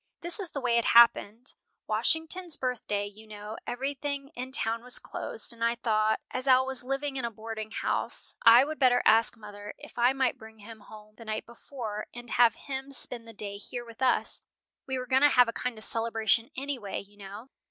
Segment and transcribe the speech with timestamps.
[0.21, 1.53] "This is the way it happened:
[1.85, 6.83] Washington's birthday, you know, everything in town was closed, and I thought, as Al was
[6.83, 10.79] living in a boarding house, I would better ask mother if I might bring him
[10.79, 14.41] home the night before, and have him spend the day here with us;
[14.87, 17.49] we were going to have a kind of celebration anyway, you know.